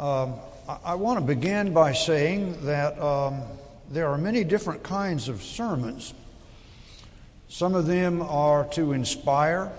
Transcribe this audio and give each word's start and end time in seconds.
Um, 0.00 0.36
I, 0.66 0.78
I 0.86 0.94
want 0.94 1.18
to 1.18 1.24
begin 1.26 1.74
by 1.74 1.92
saying 1.92 2.64
that 2.64 2.98
um, 2.98 3.42
there 3.90 4.08
are 4.08 4.16
many 4.16 4.44
different 4.44 4.82
kinds 4.82 5.28
of 5.28 5.42
sermons. 5.42 6.14
Some 7.48 7.74
of 7.74 7.86
them 7.86 8.22
are 8.22 8.64
to 8.68 8.92
inspire, 8.92 9.70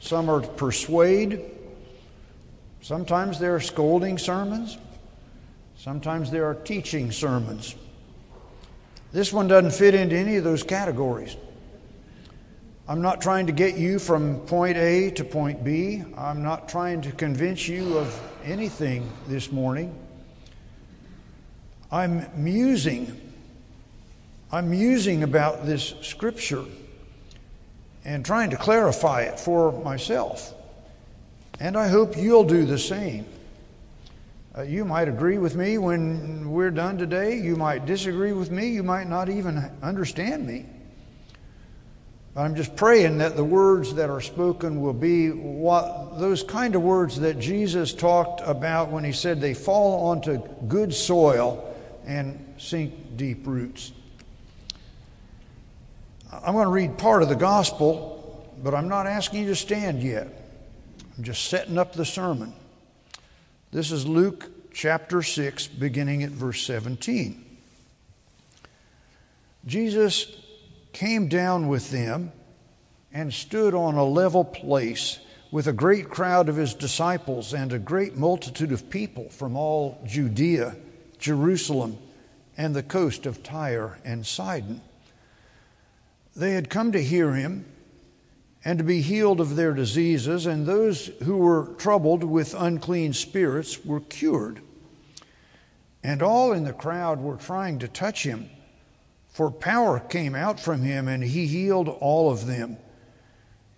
some 0.00 0.30
are 0.30 0.40
to 0.40 0.48
persuade, 0.48 1.44
sometimes 2.80 3.38
there 3.38 3.54
are 3.54 3.60
scolding 3.60 4.16
sermons, 4.16 4.78
sometimes 5.76 6.30
there 6.30 6.46
are 6.46 6.54
teaching 6.54 7.12
sermons. 7.12 7.74
This 9.12 9.30
one 9.30 9.46
doesn't 9.46 9.72
fit 9.72 9.94
into 9.94 10.16
any 10.16 10.36
of 10.36 10.44
those 10.44 10.62
categories. 10.62 11.36
I'm 12.88 13.02
not 13.02 13.20
trying 13.20 13.46
to 13.48 13.52
get 13.52 13.76
you 13.76 13.98
from 13.98 14.38
point 14.46 14.78
A 14.78 15.10
to 15.10 15.24
point 15.24 15.62
B. 15.64 16.02
I'm 16.16 16.42
not 16.42 16.66
trying 16.66 17.02
to 17.02 17.12
convince 17.12 17.68
you 17.68 17.98
of 17.98 18.18
anything 18.46 19.10
this 19.26 19.50
morning. 19.50 19.92
I'm 21.90 22.26
musing. 22.36 23.20
I'm 24.52 24.70
musing 24.70 25.24
about 25.24 25.66
this 25.66 25.94
scripture 26.02 26.64
and 28.04 28.24
trying 28.24 28.50
to 28.50 28.56
clarify 28.56 29.22
it 29.22 29.40
for 29.40 29.72
myself. 29.82 30.54
And 31.58 31.76
I 31.76 31.88
hope 31.88 32.16
you'll 32.16 32.44
do 32.44 32.64
the 32.64 32.78
same. 32.78 33.26
Uh, 34.56 34.62
you 34.62 34.84
might 34.84 35.08
agree 35.08 35.38
with 35.38 35.56
me 35.56 35.76
when 35.78 36.48
we're 36.50 36.70
done 36.70 36.96
today. 36.96 37.36
You 37.38 37.56
might 37.56 37.84
disagree 37.84 38.32
with 38.32 38.50
me. 38.50 38.68
You 38.68 38.84
might 38.84 39.08
not 39.08 39.28
even 39.28 39.58
understand 39.82 40.46
me. 40.46 40.66
I'm 42.36 42.54
just 42.54 42.76
praying 42.76 43.18
that 43.18 43.34
the 43.34 43.44
words 43.44 43.94
that 43.94 44.10
are 44.10 44.20
spoken 44.20 44.82
will 44.82 44.92
be 44.92 45.30
what 45.30 46.18
those 46.18 46.42
kind 46.42 46.74
of 46.74 46.82
words 46.82 47.18
that 47.20 47.38
Jesus 47.38 47.94
talked 47.94 48.42
about 48.44 48.90
when 48.90 49.04
he 49.04 49.12
said 49.12 49.40
they 49.40 49.54
fall 49.54 50.10
onto 50.10 50.42
good 50.68 50.92
soil 50.92 51.74
and 52.04 52.54
sink 52.58 53.16
deep 53.16 53.46
roots. 53.46 53.92
I'm 56.30 56.52
going 56.52 56.66
to 56.66 56.70
read 56.70 56.98
part 56.98 57.22
of 57.22 57.30
the 57.30 57.36
gospel, 57.36 58.52
but 58.62 58.74
I'm 58.74 58.88
not 58.88 59.06
asking 59.06 59.40
you 59.40 59.46
to 59.46 59.56
stand 59.56 60.02
yet. 60.02 60.28
I'm 61.16 61.24
just 61.24 61.46
setting 61.46 61.78
up 61.78 61.94
the 61.94 62.04
sermon. 62.04 62.52
This 63.72 63.90
is 63.90 64.06
Luke 64.06 64.50
chapter 64.74 65.22
6, 65.22 65.68
beginning 65.68 66.22
at 66.22 66.30
verse 66.30 66.62
17. 66.66 67.44
Jesus 69.64 70.36
came 70.96 71.28
down 71.28 71.68
with 71.68 71.90
them 71.90 72.32
and 73.12 73.30
stood 73.30 73.74
on 73.74 73.96
a 73.96 74.04
level 74.04 74.42
place 74.42 75.18
with 75.50 75.66
a 75.66 75.72
great 75.72 76.08
crowd 76.08 76.48
of 76.48 76.56
his 76.56 76.72
disciples 76.72 77.52
and 77.52 77.70
a 77.70 77.78
great 77.78 78.16
multitude 78.16 78.72
of 78.72 78.88
people 78.88 79.28
from 79.28 79.58
all 79.58 80.00
Judea, 80.06 80.74
Jerusalem, 81.18 81.98
and 82.56 82.74
the 82.74 82.82
coast 82.82 83.26
of 83.26 83.42
Tyre 83.42 83.98
and 84.06 84.26
Sidon. 84.26 84.80
They 86.34 86.52
had 86.52 86.70
come 86.70 86.92
to 86.92 87.02
hear 87.02 87.34
him 87.34 87.66
and 88.64 88.78
to 88.78 88.84
be 88.84 89.02
healed 89.02 89.38
of 89.38 89.54
their 89.54 89.74
diseases, 89.74 90.46
and 90.46 90.64
those 90.64 91.08
who 91.24 91.36
were 91.36 91.74
troubled 91.76 92.24
with 92.24 92.54
unclean 92.54 93.12
spirits 93.12 93.84
were 93.84 94.00
cured. 94.00 94.62
And 96.02 96.22
all 96.22 96.54
in 96.54 96.64
the 96.64 96.72
crowd 96.72 97.20
were 97.20 97.36
trying 97.36 97.80
to 97.80 97.88
touch 97.88 98.22
him 98.22 98.48
for 99.36 99.50
power 99.50 100.00
came 100.00 100.34
out 100.34 100.58
from 100.58 100.80
him, 100.80 101.08
and 101.08 101.22
he 101.22 101.46
healed 101.46 101.90
all 101.90 102.30
of 102.30 102.46
them. 102.46 102.78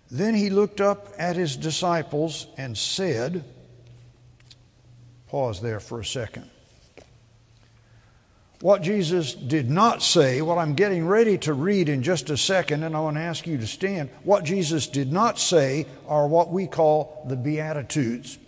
Then 0.09 0.33
he 0.33 0.49
looked 0.49 0.79
up 0.79 1.09
at 1.17 1.35
his 1.35 1.57
disciples 1.57 2.47
and 2.57 2.77
said, 2.77 3.43
Pause 5.27 5.59
there 5.59 5.81
for 5.81 5.99
a 5.99 6.05
second. 6.05 6.49
What 8.61 8.83
Jesus 8.83 9.33
did 9.33 9.69
not 9.69 10.01
say, 10.01 10.41
what 10.41 10.57
I'm 10.57 10.75
getting 10.75 11.05
ready 11.05 11.37
to 11.39 11.53
read 11.53 11.89
in 11.89 12.03
just 12.03 12.29
a 12.29 12.37
second, 12.37 12.85
and 12.85 12.95
I 12.95 13.01
want 13.01 13.17
to 13.17 13.21
ask 13.21 13.45
you 13.45 13.57
to 13.57 13.67
stand, 13.67 14.11
what 14.23 14.45
Jesus 14.45 14.87
did 14.87 15.11
not 15.11 15.37
say 15.37 15.87
are 16.07 16.25
what 16.25 16.51
we 16.51 16.67
call 16.67 17.25
the 17.27 17.35
Beatitudes. 17.35 18.39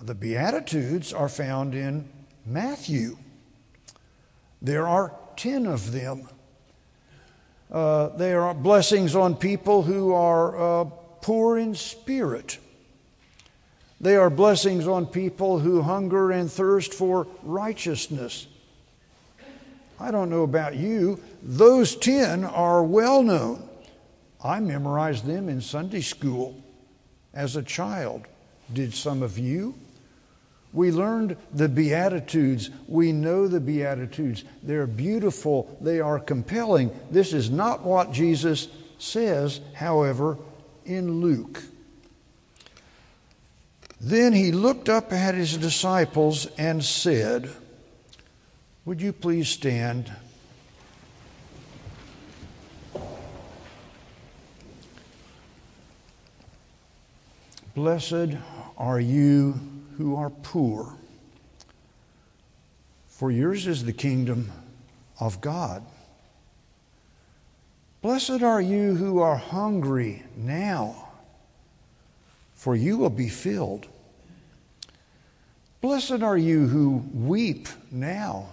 The 0.00 0.14
Beatitudes 0.14 1.12
are 1.12 1.28
found 1.28 1.74
in 1.74 2.08
Matthew. 2.46 3.18
There 4.60 4.86
are 4.86 5.14
10 5.36 5.66
of 5.66 5.92
them. 5.92 6.28
Uh, 7.70 8.08
they 8.16 8.32
are 8.32 8.54
blessings 8.54 9.14
on 9.14 9.36
people 9.36 9.82
who 9.82 10.12
are 10.12 10.80
uh, 10.80 10.84
poor 11.20 11.58
in 11.58 11.74
spirit. 11.74 12.58
They 14.00 14.16
are 14.16 14.30
blessings 14.30 14.86
on 14.86 15.06
people 15.06 15.58
who 15.58 15.82
hunger 15.82 16.30
and 16.30 16.50
thirst 16.50 16.94
for 16.94 17.26
righteousness. 17.42 18.46
I 20.00 20.10
don't 20.10 20.30
know 20.30 20.44
about 20.44 20.76
you, 20.76 21.20
those 21.42 21.96
10 21.96 22.44
are 22.44 22.84
well 22.84 23.22
known. 23.22 23.68
I 24.42 24.60
memorized 24.60 25.26
them 25.26 25.48
in 25.48 25.60
Sunday 25.60 26.00
school 26.00 26.62
as 27.34 27.56
a 27.56 27.62
child. 27.62 28.26
Did 28.72 28.94
some 28.94 29.22
of 29.22 29.38
you? 29.38 29.74
We 30.72 30.90
learned 30.90 31.36
the 31.52 31.68
Beatitudes. 31.68 32.70
We 32.86 33.12
know 33.12 33.48
the 33.48 33.60
Beatitudes. 33.60 34.44
They're 34.62 34.86
beautiful. 34.86 35.76
They 35.80 36.00
are 36.00 36.20
compelling. 36.20 36.90
This 37.10 37.32
is 37.32 37.50
not 37.50 37.82
what 37.82 38.12
Jesus 38.12 38.68
says, 38.98 39.60
however, 39.74 40.36
in 40.84 41.20
Luke. 41.20 41.62
Then 44.00 44.32
he 44.32 44.52
looked 44.52 44.88
up 44.88 45.12
at 45.12 45.34
his 45.34 45.56
disciples 45.56 46.46
and 46.58 46.84
said, 46.84 47.50
Would 48.84 49.00
you 49.00 49.12
please 49.12 49.48
stand? 49.48 50.12
Blessed 57.74 58.36
are 58.76 59.00
you 59.00 59.60
who 59.98 60.14
are 60.14 60.30
poor, 60.30 60.94
for 63.08 63.32
yours 63.32 63.66
is 63.66 63.84
the 63.84 63.92
kingdom 63.92 64.50
of 65.18 65.40
God. 65.40 65.82
Blessed 68.00 68.42
are 68.42 68.60
you 68.60 68.94
who 68.94 69.18
are 69.18 69.36
hungry 69.36 70.22
now, 70.36 71.08
for 72.54 72.76
you 72.76 72.96
will 72.96 73.10
be 73.10 73.28
filled. 73.28 73.88
Blessed 75.80 76.22
are 76.22 76.38
you 76.38 76.68
who 76.68 77.02
weep 77.12 77.66
now, 77.90 78.50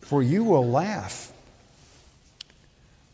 for 0.00 0.24
you 0.24 0.42
will 0.42 0.68
laugh. 0.68 1.32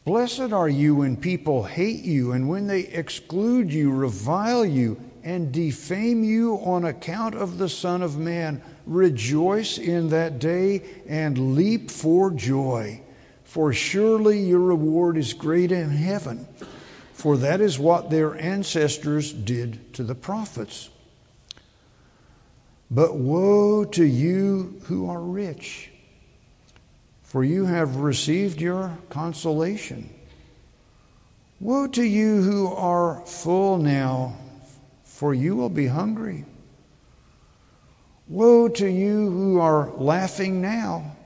Blessed 0.06 0.52
are 0.52 0.70
you 0.70 0.94
when 0.94 1.14
people 1.14 1.64
hate 1.64 2.04
you 2.04 2.32
and 2.32 2.48
when 2.48 2.66
they 2.66 2.80
exclude 2.80 3.70
you, 3.70 3.92
revile 3.92 4.64
you, 4.64 4.98
and 5.28 5.52
defame 5.52 6.24
you 6.24 6.54
on 6.54 6.86
account 6.86 7.34
of 7.34 7.58
the 7.58 7.68
Son 7.68 8.00
of 8.00 8.16
Man. 8.16 8.62
Rejoice 8.86 9.76
in 9.76 10.08
that 10.08 10.38
day 10.38 10.82
and 11.06 11.54
leap 11.54 11.90
for 11.90 12.30
joy, 12.30 13.02
for 13.44 13.70
surely 13.74 14.40
your 14.40 14.60
reward 14.60 15.18
is 15.18 15.34
great 15.34 15.70
in 15.70 15.90
heaven. 15.90 16.48
For 17.12 17.36
that 17.36 17.60
is 17.60 17.78
what 17.78 18.08
their 18.08 18.40
ancestors 18.40 19.30
did 19.30 19.92
to 19.92 20.02
the 20.02 20.14
prophets. 20.14 20.88
But 22.90 23.16
woe 23.16 23.84
to 23.84 24.04
you 24.04 24.80
who 24.84 25.10
are 25.10 25.20
rich, 25.20 25.90
for 27.22 27.44
you 27.44 27.66
have 27.66 27.96
received 27.96 28.62
your 28.62 28.96
consolation. 29.10 30.08
Woe 31.60 31.86
to 31.88 32.02
you 32.02 32.40
who 32.40 32.72
are 32.72 33.20
full 33.26 33.76
now 33.76 34.34
for 35.18 35.34
you 35.34 35.56
will 35.56 35.68
be 35.68 35.88
hungry. 35.88 36.44
Woe 38.28 38.68
to 38.68 38.88
you 38.88 39.28
who 39.28 39.58
are 39.58 39.90
laughing 39.96 40.62
now, 40.62 41.16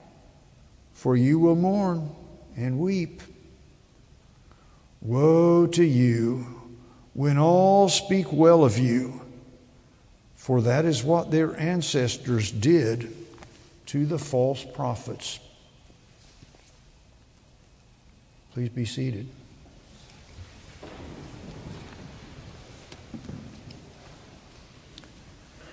for 0.94 1.14
you 1.14 1.38
will 1.38 1.56
mourn 1.56 2.08
and 2.56 2.78
weep. 2.78 3.20
Woe 5.02 5.66
to 5.66 5.84
you 5.84 6.62
when 7.12 7.36
all 7.36 7.90
speak 7.90 8.32
well 8.32 8.64
of 8.64 8.78
you, 8.78 9.20
for 10.36 10.62
that 10.62 10.86
is 10.86 11.04
what 11.04 11.30
their 11.30 11.54
ancestors 11.60 12.50
did 12.50 13.14
to 13.84 14.06
the 14.06 14.18
false 14.18 14.64
prophets. 14.64 15.38
Please 18.54 18.70
be 18.70 18.86
seated. 18.86 19.28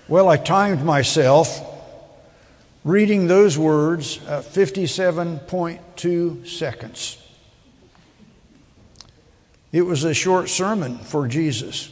Well, 0.10 0.28
I 0.28 0.36
timed 0.38 0.84
myself 0.84 1.62
reading 2.84 3.28
those 3.28 3.60
words 3.60 4.18
uh, 4.26 4.42
57.2 4.42 6.48
seconds. 6.48 7.20
It 9.72 9.84
was 9.84 10.06
a 10.06 10.16
short 10.16 10.50
sermon 10.50 10.98
for 10.98 11.28
Jesus, 11.28 11.92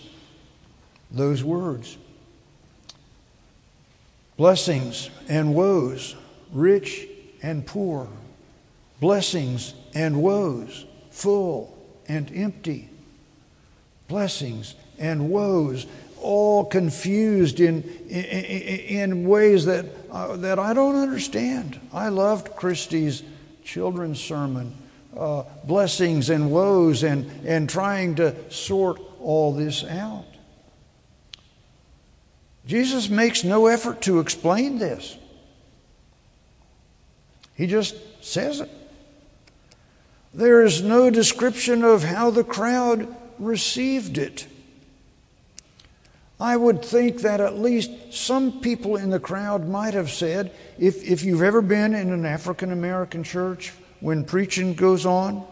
those 1.11 1.43
words. 1.43 1.95
blessings 4.35 5.11
and 5.29 5.53
woes, 5.53 6.15
rich 6.51 7.07
and 7.43 7.67
poor, 7.67 8.07
blessings 8.99 9.75
and 9.93 10.23
woes, 10.23 10.87
full 11.11 11.77
and 12.07 12.31
empty, 12.33 12.89
blessings 14.07 14.73
and 14.97 15.29
woes, 15.29 15.85
all 16.27 16.65
confused 16.65 17.61
in, 17.61 17.83
in, 18.09 18.21
in 18.21 19.27
ways 19.27 19.63
that, 19.63 19.85
uh, 20.11 20.35
that 20.35 20.59
I 20.59 20.73
don't 20.73 20.97
understand. 20.97 21.79
I 21.93 22.09
loved 22.09 22.53
Christie's 22.57 23.23
children's 23.63 24.19
sermon, 24.19 24.75
uh, 25.17 25.43
blessings 25.63 26.29
and 26.29 26.51
woes, 26.51 27.03
and, 27.03 27.31
and 27.45 27.69
trying 27.69 28.15
to 28.15 28.35
sort 28.51 28.99
all 29.21 29.53
this 29.53 29.85
out. 29.85 30.25
Jesus 32.65 33.07
makes 33.07 33.45
no 33.45 33.67
effort 33.67 34.01
to 34.01 34.19
explain 34.19 34.79
this. 34.79 35.15
He 37.55 37.67
just 37.67 37.95
says 38.21 38.59
it. 38.59 38.69
There 40.33 40.61
is 40.61 40.81
no 40.81 41.09
description 41.09 41.85
of 41.85 42.03
how 42.03 42.31
the 42.31 42.43
crowd 42.43 43.15
received 43.39 44.17
it. 44.17 44.45
I 46.39 46.55
would 46.55 46.85
think 46.85 47.21
that 47.21 47.41
at 47.41 47.57
least 47.57 48.13
some 48.13 48.61
people 48.61 48.95
in 48.95 49.09
the 49.09 49.19
crowd 49.19 49.67
might 49.67 49.95
have 49.95 50.11
said, 50.11 50.51
if, 50.77 51.03
if 51.03 51.23
you've 51.23 51.41
ever 51.41 51.61
been 51.63 51.95
in 51.95 52.11
an 52.13 52.25
African 52.25 52.71
American 52.71 53.23
church 53.23 53.73
when 54.01 54.23
preaching 54.23 54.75
goes 54.75 55.05
on, 55.05 55.43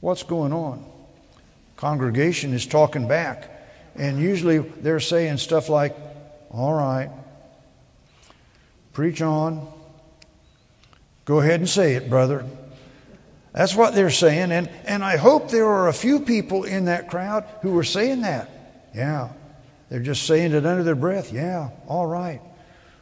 what's 0.00 0.24
going 0.24 0.52
on? 0.52 0.84
Congregation 1.76 2.52
is 2.52 2.66
talking 2.66 3.06
back. 3.06 3.50
And 3.94 4.18
usually 4.18 4.58
they're 4.58 4.98
saying 4.98 5.38
stuff 5.38 5.68
like, 5.68 5.96
all 6.50 6.74
right, 6.74 7.10
preach 8.92 9.22
on. 9.22 9.68
Go 11.24 11.40
ahead 11.40 11.60
and 11.60 11.68
say 11.68 11.94
it, 11.94 12.10
brother. 12.10 12.44
That's 13.52 13.76
what 13.76 13.94
they're 13.94 14.10
saying. 14.10 14.50
And, 14.50 14.68
and 14.84 15.04
I 15.04 15.16
hope 15.16 15.48
there 15.48 15.68
are 15.68 15.86
a 15.86 15.92
few 15.92 16.18
people 16.18 16.64
in 16.64 16.86
that 16.86 17.08
crowd 17.08 17.44
who 17.62 17.70
were 17.70 17.84
saying 17.84 18.22
that. 18.22 18.50
Yeah. 18.94 19.30
They're 19.94 20.02
just 20.02 20.26
saying 20.26 20.54
it 20.54 20.66
under 20.66 20.82
their 20.82 20.96
breath. 20.96 21.32
Yeah, 21.32 21.68
all 21.86 22.04
right. 22.04 22.40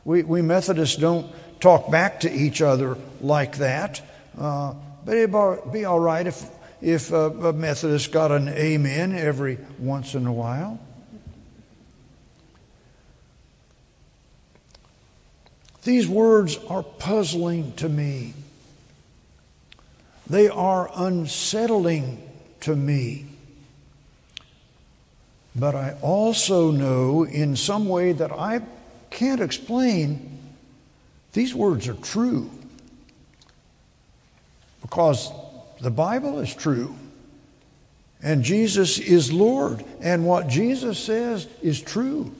We, 0.04 0.24
we 0.24 0.42
Methodists 0.42 0.96
don't 0.96 1.32
talk 1.58 1.90
back 1.90 2.20
to 2.20 2.30
each 2.30 2.60
other 2.60 2.98
like 3.22 3.56
that. 3.56 4.02
Uh, 4.38 4.74
but 5.02 5.16
it'd 5.16 5.72
be 5.72 5.86
all 5.86 5.98
right 5.98 6.26
if, 6.26 6.44
if 6.82 7.10
a, 7.10 7.30
a 7.30 7.52
Methodist 7.54 8.12
got 8.12 8.30
an 8.30 8.50
amen 8.50 9.14
every 9.14 9.56
once 9.78 10.14
in 10.14 10.26
a 10.26 10.32
while. 10.34 10.78
These 15.84 16.06
words 16.06 16.58
are 16.68 16.82
puzzling 16.82 17.72
to 17.76 17.88
me. 17.88 18.34
They 20.28 20.50
are 20.50 20.90
unsettling 20.94 22.22
to 22.60 22.76
me. 22.76 23.31
But 25.54 25.74
I 25.74 25.96
also 26.00 26.70
know 26.70 27.24
in 27.24 27.56
some 27.56 27.88
way 27.88 28.12
that 28.12 28.32
I 28.32 28.62
can't 29.10 29.40
explain, 29.40 30.38
these 31.32 31.54
words 31.54 31.88
are 31.88 31.94
true. 31.94 32.50
Because 34.80 35.30
the 35.80 35.90
Bible 35.90 36.38
is 36.38 36.54
true. 36.54 36.94
And 38.22 38.44
Jesus 38.44 38.98
is 38.98 39.32
Lord. 39.32 39.84
And 40.00 40.24
what 40.24 40.48
Jesus 40.48 40.98
says 40.98 41.46
is 41.60 41.80
true. 41.80 42.32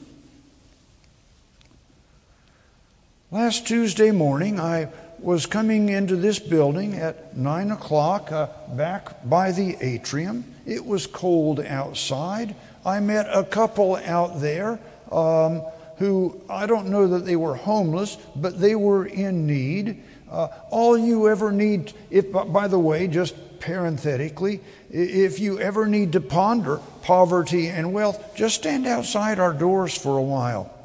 Last 3.31 3.67
Tuesday 3.67 4.11
morning, 4.11 4.61
I 4.61 4.89
was 5.19 5.47
coming 5.47 5.89
into 5.89 6.17
this 6.17 6.39
building 6.39 6.95
at 6.95 7.37
9 7.37 7.71
o'clock 7.71 8.31
uh, 8.31 8.49
back 8.75 9.27
by 9.29 9.53
the 9.53 9.77
atrium. 9.81 10.45
It 10.67 10.85
was 10.85 11.07
cold 11.07 11.61
outside. 11.61 12.55
I 12.85 13.01
met 13.01 13.27
a 13.33 13.45
couple 13.45 13.97
out 13.97 14.41
there 14.41 14.79
um, 15.11 15.63
who 15.99 16.41
I 16.49 16.67
don't 16.67 16.89
know 16.89 17.07
that 17.09 17.25
they 17.25 17.37
were 17.37 17.55
homeless, 17.55 18.17
but 18.35 18.61
they 18.61 18.75
were 18.75 19.07
in 19.07 19.47
need. 19.47 20.03
Uh, 20.31 20.49
all 20.71 20.97
you 20.97 21.29
ever 21.29 21.53
need, 21.53 21.93
if, 22.11 22.33
by 22.33 22.67
the 22.67 22.79
way, 22.79 23.07
just 23.07 23.61
parenthetically, 23.61 24.61
if 24.91 25.39
you 25.39 25.61
ever 25.61 25.87
need 25.87 26.13
to 26.13 26.21
ponder 26.21 26.81
poverty 27.03 27.69
and 27.69 27.93
wealth, 27.93 28.35
just 28.35 28.57
stand 28.57 28.87
outside 28.87 29.39
our 29.39 29.53
doors 29.53 29.97
for 29.97 30.19
a 30.19 30.23
while. 30.23 30.77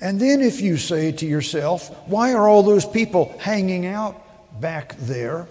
And 0.00 0.20
then 0.20 0.42
if 0.42 0.60
you 0.60 0.76
say 0.76 1.12
to 1.12 1.26
yourself, 1.26 1.88
why 2.06 2.34
are 2.34 2.46
all 2.46 2.62
those 2.62 2.84
people 2.84 3.34
hanging 3.40 3.86
out 3.86 4.60
back 4.60 4.96
there? 4.98 5.48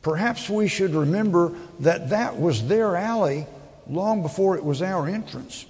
Perhaps 0.00 0.48
we 0.48 0.68
should 0.68 0.94
remember 0.94 1.54
that 1.80 2.10
that 2.10 2.40
was 2.40 2.66
their 2.66 2.96
alley 2.96 3.46
long 3.88 4.22
before 4.22 4.56
it 4.56 4.64
was 4.64 4.82
our 4.82 5.08
entrance. 5.08 5.66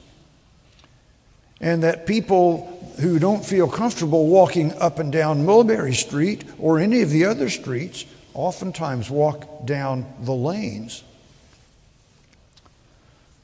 And 1.61 1.83
that 1.83 2.07
people 2.07 2.95
who 3.01 3.19
don't 3.19 3.45
feel 3.45 3.69
comfortable 3.69 4.27
walking 4.27 4.73
up 4.75 4.99
and 4.99 5.13
down 5.13 5.45
Mulberry 5.45 5.95
Street 5.95 6.45
or 6.59 6.79
any 6.79 7.03
of 7.03 7.11
the 7.11 7.25
other 7.25 7.49
streets 7.49 8.05
oftentimes 8.35 9.11
walk 9.11 9.67
down 9.67 10.07
the 10.21 10.33
lanes. 10.33 11.03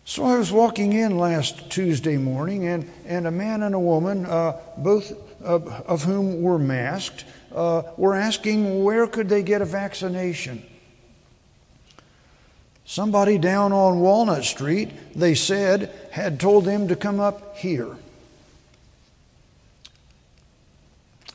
So 0.07 0.25
I 0.25 0.37
was 0.37 0.53
walking 0.53 0.93
in 0.93 1.19
last 1.19 1.71
Tuesday 1.71 2.19
morning, 2.19 2.69
and, 2.69 2.91
and 3.07 3.27
a 3.27 3.31
man 3.31 3.63
and 3.63 3.75
a 3.75 3.79
woman, 3.79 4.27
uh, 4.27 4.61
both 4.77 5.13
of, 5.43 5.67
of, 5.67 6.05
whom 6.05 6.43
were 6.43 6.59
masked, 6.59 7.25
uh, 7.55 7.83
were 7.97 8.15
asking 8.15 8.85
where 8.85 9.07
could 9.07 9.31
they 9.31 9.43
get 9.43 9.63
a 9.63 9.65
vaccination. 9.65 10.63
Somebody 12.85 13.39
down 13.39 13.73
on 13.73 14.01
Walnut 14.01 14.45
Street, 14.45 14.91
they 15.17 15.35
said, 15.35 15.91
had 16.13 16.39
told 16.39 16.65
them 16.65 16.89
to 16.89 16.97
come 16.97 17.19
up 17.19 17.57
here. 17.57 17.97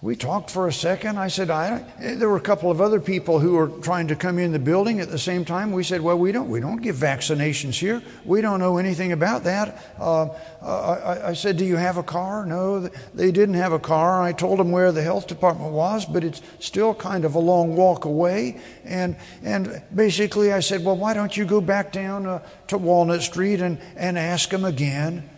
We 0.02 0.16
talked 0.16 0.50
for 0.50 0.66
a 0.70 0.72
second. 0.72 1.20
I 1.20 1.28
said, 1.28 1.50
I, 1.50 1.84
there 2.00 2.30
were 2.30 2.38
a 2.38 2.42
couple 2.42 2.72
of 2.72 2.80
other 2.80 3.02
people 3.02 3.40
who 3.40 3.56
were 3.56 3.68
trying 3.68 4.08
to 4.08 4.16
come 4.16 4.40
in 4.40 4.54
the 4.54 4.60
building 4.60 5.02
at 5.02 5.10
the 5.10 5.20
same 5.20 5.44
time. 5.44 5.74
We 5.74 5.84
said, 5.84 6.00
well, 6.00 6.18
we 6.18 6.32
don't, 6.32 6.50
we 6.50 6.62
don't 6.62 6.82
give 6.82 6.96
vaccinations 6.96 7.78
here. 7.78 8.02
We 8.24 8.40
don't 8.40 8.62
know 8.62 8.78
anything 8.78 9.12
about 9.12 9.44
that. 9.44 9.94
Uh, 10.00 10.30
I, 10.62 11.30
I, 11.30 11.34
said, 11.34 11.58
do 11.58 11.66
you 11.66 11.76
have 11.76 11.98
a 11.98 12.04
car? 12.04 12.46
No, 12.46 12.80
they 13.14 13.30
didn't 13.34 13.56
have 13.56 13.74
a 13.74 13.80
car. 13.80 14.22
I 14.24 14.32
told 14.32 14.58
them 14.60 14.72
where 14.72 14.94
the 14.94 15.04
health 15.04 15.28
department 15.28 15.74
was, 15.74 16.06
but 16.06 16.24
it's 16.24 16.42
still 16.60 16.96
kind 16.96 17.26
of 17.26 17.36
a 17.36 17.40
long 17.40 17.76
walk 17.76 18.06
away. 18.06 18.62
And, 18.86 19.18
and 19.44 19.84
basically 19.94 20.54
I 20.54 20.62
said, 20.62 20.86
well, 20.86 20.96
why 20.96 21.14
don't 21.14 21.36
you 21.36 21.44
go 21.44 21.60
back 21.60 21.92
down 21.92 22.26
uh, 22.26 22.42
to 22.68 22.78
Walnut 22.78 23.22
Street 23.22 23.60
and, 23.60 23.78
and 23.98 24.18
ask 24.18 24.50
them 24.50 24.64
again? 24.64 25.30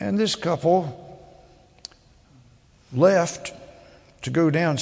And 0.00 0.18
this 0.18 0.34
couple 0.34 0.96
left 2.92 3.52
to 4.22 4.30
go 4.30 4.50
down 4.50 4.78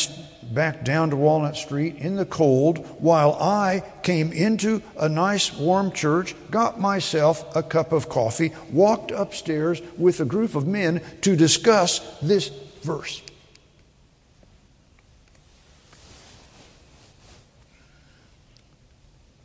back 0.53 0.85
down 0.85 1.11
to 1.11 1.17
Walnut 1.17 1.57
Street 1.57 1.97
in 1.97 2.17
the 2.17 2.25
cold 2.25 2.79
while 3.01 3.35
I 3.35 3.83
came 4.03 4.33
into 4.33 4.83
a 4.99 5.09
nice 5.09 5.53
warm 5.53 5.93
church, 5.93 6.35
got 6.51 6.81
myself 6.81 7.45
a 7.55 7.63
cup 7.63 7.93
of 7.93 8.09
coffee, 8.09 8.53
walked 8.71 9.11
upstairs 9.11 9.83
with 9.97 10.21
a 10.21 10.25
group 10.25 10.55
of 10.55 10.67
men 10.67 11.03
to 11.23 11.37
discuss 11.37 11.99
this 12.21 12.49
verse. 12.83 13.23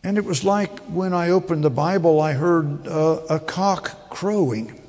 And 0.06 0.18
it 0.18 0.26
was 0.26 0.44
like 0.44 0.80
when 0.82 1.14
I 1.14 1.30
opened 1.30 1.64
the 1.64 1.70
Bible, 1.70 2.20
I 2.20 2.34
heard 2.34 2.88
uh, 2.88 3.22
a 3.30 3.40
cock 3.40 4.10
crowing. 4.10 4.83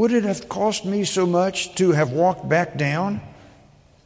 Would 0.00 0.12
it 0.12 0.24
have 0.24 0.48
cost 0.48 0.86
me 0.86 1.04
so 1.04 1.26
much 1.26 1.74
to 1.74 1.92
have 1.92 2.10
walked 2.10 2.48
back 2.48 2.78
down 2.78 3.20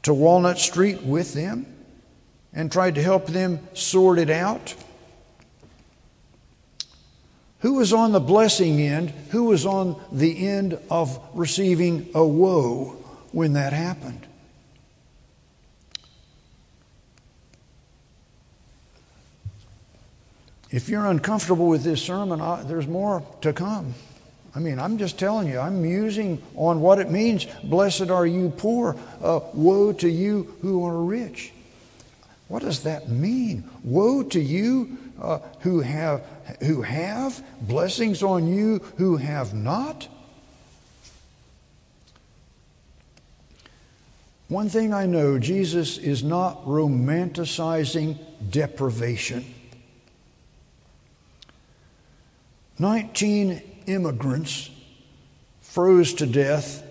to 0.03 0.13
Walnut 0.13 0.59
Street 0.59 1.05
with 1.05 1.35
them 1.35 1.73
and 2.53 2.73
tried 2.73 2.97
to 2.97 3.01
help 3.01 3.29
them 3.29 3.61
sort 3.75 4.19
it 4.19 4.29
out? 4.29 4.75
Who 7.61 7.75
was 7.75 7.93
on 7.93 8.11
the 8.11 8.19
blessing 8.19 8.81
end? 8.81 9.11
Who 9.31 9.45
was 9.45 9.65
on 9.65 10.03
the 10.11 10.49
end 10.49 10.81
of 10.91 11.17
receiving 11.33 12.11
a 12.13 12.27
woe 12.27 12.97
when 13.31 13.53
that 13.53 13.73
happened? 13.73 14.27
If 20.73 20.89
you're 20.89 21.07
uncomfortable 21.07 21.69
with 21.69 21.85
this 21.85 22.03
sermon, 22.03 22.41
there's 22.67 22.89
more 22.89 23.25
to 23.43 23.53
come. 23.53 23.95
I 24.55 24.61
mean, 24.61 24.79
I'm 24.79 24.99
just 24.99 25.19
telling 25.19 25.49
you, 25.49 25.59
I'm 25.59 25.83
musing 25.83 26.41
on 26.55 26.81
what 26.81 27.01
it 27.01 27.11
means. 27.11 27.47
Blessed 27.65 28.11
are 28.11 28.27
you 28.27 28.51
poor, 28.57 28.97
uh, 29.21 29.41
woe 29.53 29.93
to 29.95 30.09
you 30.09 30.55
who 30.63 30.85
are 30.87 31.03
rich. 31.03 31.53
What 32.47 32.63
does 32.63 32.85
that 32.85 33.09
mean? 33.09 33.69
Woe 33.83 34.23
to 34.23 34.41
you 34.41 34.97
uh, 35.21 35.39
who, 35.61 35.81
have, 35.81 36.25
who 36.61 36.83
have, 36.83 37.45
blessings 37.63 38.23
on 38.23 38.47
you 38.47 38.79
who 38.97 39.17
have 39.17 39.55
not. 39.55 40.07
One 44.49 44.69
thing 44.69 44.93
I 44.93 45.07
know 45.07 45.39
Jesus 45.39 45.99
is 45.99 46.23
not 46.23 46.65
romanticizing 46.65 48.19
deprivation. 48.51 49.45
19 52.79 53.63
immigrants 53.87 54.71
froze 55.61 56.15
to 56.15 56.27
death 56.27 56.83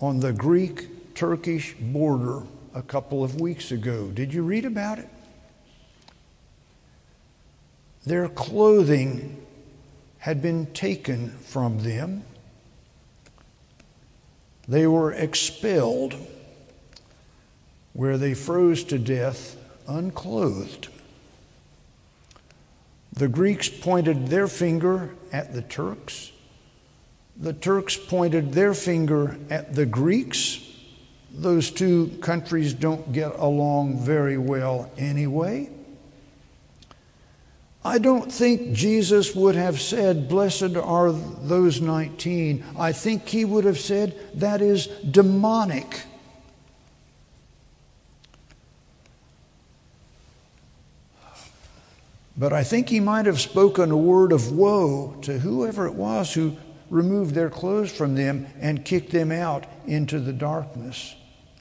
on 0.00 0.20
the 0.20 0.32
Greek 0.32 1.14
Turkish 1.14 1.74
border 1.74 2.42
a 2.74 2.82
couple 2.82 3.24
of 3.24 3.40
weeks 3.40 3.72
ago. 3.72 4.08
Did 4.08 4.32
you 4.32 4.42
read 4.42 4.64
about 4.64 4.98
it? 4.98 5.08
Their 8.06 8.28
clothing 8.28 9.44
had 10.18 10.40
been 10.40 10.66
taken 10.66 11.30
from 11.30 11.82
them. 11.82 12.24
They 14.68 14.86
were 14.86 15.12
expelled, 15.12 16.14
where 17.92 18.18
they 18.18 18.34
froze 18.34 18.84
to 18.84 18.98
death 18.98 19.56
unclothed. 19.88 20.88
The 23.12 23.28
Greeks 23.28 23.68
pointed 23.68 24.28
their 24.28 24.46
finger 24.46 25.14
at 25.32 25.52
the 25.52 25.62
Turks. 25.62 26.30
The 27.40 27.52
Turks 27.52 27.96
pointed 27.96 28.52
their 28.52 28.74
finger 28.74 29.38
at 29.48 29.74
the 29.74 29.86
Greeks. 29.86 30.60
Those 31.30 31.70
two 31.70 32.18
countries 32.20 32.74
don't 32.74 33.12
get 33.12 33.32
along 33.36 34.00
very 34.00 34.36
well 34.36 34.90
anyway. 34.98 35.70
I 37.84 37.98
don't 37.98 38.30
think 38.30 38.72
Jesus 38.72 39.36
would 39.36 39.54
have 39.54 39.80
said, 39.80 40.28
Blessed 40.28 40.76
are 40.76 41.12
those 41.12 41.80
19. 41.80 42.64
I 42.76 42.90
think 42.92 43.28
he 43.28 43.44
would 43.44 43.64
have 43.64 43.78
said, 43.78 44.18
That 44.34 44.60
is 44.60 44.88
demonic. 44.88 46.02
But 52.36 52.52
I 52.52 52.62
think 52.62 52.88
he 52.88 53.00
might 53.00 53.26
have 53.26 53.40
spoken 53.40 53.90
a 53.90 53.96
word 53.96 54.32
of 54.32 54.52
woe 54.52 55.16
to 55.22 55.38
whoever 55.38 55.86
it 55.86 55.94
was 55.94 56.34
who 56.34 56.56
removed 56.90 57.34
their 57.34 57.50
clothes 57.50 57.92
from 57.92 58.14
them 58.14 58.46
and 58.60 58.84
kicked 58.84 59.10
them 59.10 59.30
out 59.30 59.64
into 59.86 60.18
the 60.18 60.32
darkness 60.32 61.14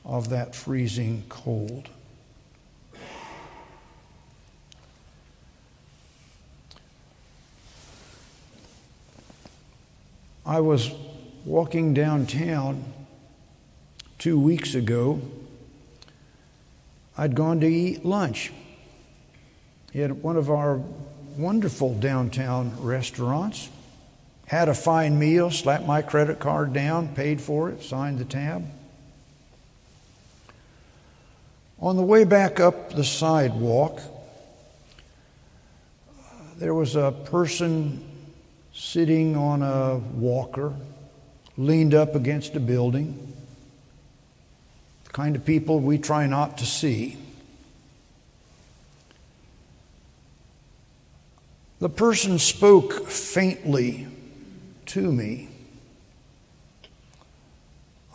of 0.05 0.29
that 0.29 0.55
freezing 0.55 1.23
cold. 1.29 1.89
I 10.45 10.61
was 10.61 10.91
walking 11.43 11.93
downtown 11.93 12.85
two 14.17 14.39
weeks 14.39 14.75
ago. 14.75 15.21
I'd 17.17 17.35
gone 17.35 17.59
to 17.59 17.67
eat 17.67 18.05
lunch 18.05 18.53
at 19.93 20.15
one 20.15 20.37
of 20.37 20.49
our 20.49 20.81
wonderful 21.37 21.95
downtown 21.95 22.81
restaurants. 22.81 23.69
Had 24.47 24.69
a 24.69 24.73
fine 24.73 25.19
meal, 25.19 25.51
slapped 25.51 25.85
my 25.85 26.01
credit 26.01 26.39
card 26.39 26.71
down, 26.71 27.09
paid 27.09 27.41
for 27.41 27.69
it, 27.69 27.83
signed 27.83 28.17
the 28.17 28.25
tab. 28.25 28.65
On 31.79 31.97
the 31.97 32.01
way 32.01 32.23
back 32.23 32.61
up 32.61 32.93
the 32.93 33.03
sidewalk, 33.03 33.99
there 36.55 36.73
was 36.73 36.95
a 36.95 37.11
person 37.25 38.01
sitting 38.73 39.35
on 39.35 39.61
a 39.61 39.97
walker, 39.97 40.73
leaned 41.57 41.93
up 41.93 42.15
against 42.15 42.55
a 42.55 42.61
building. 42.61 43.33
The 45.03 45.09
kind 45.09 45.35
of 45.35 45.43
people 45.43 45.81
we 45.81 45.97
try 45.97 46.25
not 46.25 46.57
to 46.59 46.65
see. 46.65 47.17
The 51.79 51.89
person 51.89 52.39
spoke 52.39 53.07
faintly 53.07 54.07
to 54.87 55.11
me. 55.11 55.49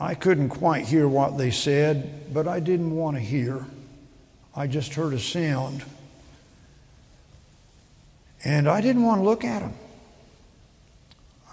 I 0.00 0.14
couldn't 0.14 0.48
quite 0.48 0.86
hear 0.86 1.06
what 1.06 1.38
they 1.38 1.50
said, 1.50 2.34
but 2.34 2.48
I 2.48 2.60
didn't 2.60 2.96
want 2.96 3.16
to 3.16 3.22
hear. 3.22 3.64
I 4.54 4.66
just 4.66 4.94
heard 4.94 5.12
a 5.12 5.18
sound. 5.18 5.84
And 8.44 8.68
I 8.68 8.80
didn't 8.80 9.04
want 9.04 9.20
to 9.20 9.24
look 9.24 9.44
at 9.44 9.60
them. 9.60 9.74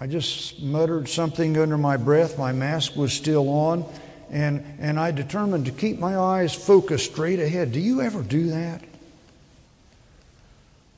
I 0.00 0.06
just 0.06 0.60
muttered 0.60 1.08
something 1.08 1.56
under 1.58 1.78
my 1.78 1.96
breath. 1.96 2.38
My 2.38 2.52
mask 2.52 2.96
was 2.96 3.12
still 3.12 3.48
on. 3.48 3.84
And, 4.30 4.64
and 4.80 4.98
I 4.98 5.10
determined 5.10 5.66
to 5.66 5.72
keep 5.72 5.98
my 5.98 6.16
eyes 6.16 6.54
focused 6.54 7.12
straight 7.12 7.38
ahead. 7.38 7.72
Do 7.72 7.80
you 7.80 8.00
ever 8.00 8.22
do 8.22 8.48
that? 8.48 8.82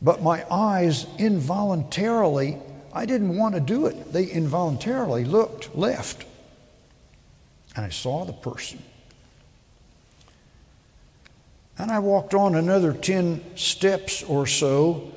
But 0.00 0.22
my 0.22 0.44
eyes 0.50 1.06
involuntarily 1.18 2.58
I 2.92 3.06
didn't 3.06 3.36
want 3.36 3.54
to 3.54 3.60
do 3.60 3.86
it. 3.86 4.12
They 4.12 4.24
involuntarily 4.24 5.24
looked 5.24 5.74
left, 5.74 6.24
and 7.74 7.86
I 7.86 7.88
saw 7.88 8.24
the 8.24 8.32
person. 8.32 8.82
And 11.78 11.90
I 11.90 11.98
walked 12.00 12.34
on 12.34 12.54
another 12.54 12.92
10 12.92 13.56
steps 13.56 14.22
or 14.22 14.46
so 14.46 15.10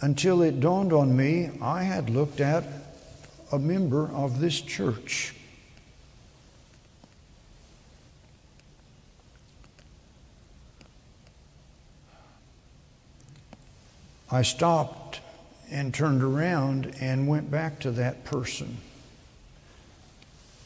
until 0.00 0.42
it 0.42 0.60
dawned 0.60 0.92
on 0.92 1.14
me 1.14 1.50
I 1.60 1.82
had 1.82 2.08
looked 2.08 2.40
at 2.40 2.64
a 3.52 3.58
member 3.58 4.10
of 4.12 4.40
this 4.40 4.60
church. 4.60 5.34
I 14.32 14.42
stopped 14.42 15.20
and 15.70 15.94
turned 15.94 16.22
around 16.22 16.94
and 17.00 17.28
went 17.28 17.50
back 17.50 17.80
to 17.80 17.90
that 17.92 18.24
person. 18.24 18.76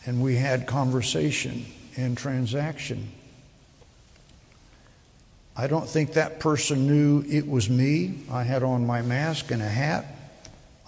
And 0.06 0.22
we 0.22 0.36
had 0.36 0.66
conversation 0.66 1.66
and 1.96 2.16
transaction. 2.16 3.12
I 5.56 5.66
don't 5.66 5.88
think 5.88 6.14
that 6.14 6.40
person 6.40 6.86
knew 6.86 7.24
it 7.28 7.48
was 7.48 7.70
me. 7.70 8.24
I 8.30 8.42
had 8.42 8.62
on 8.62 8.86
my 8.86 9.02
mask 9.02 9.50
and 9.50 9.62
a 9.62 9.68
hat. 9.68 10.06